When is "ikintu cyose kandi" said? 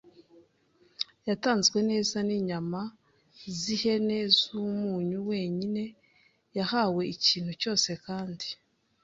7.15-8.47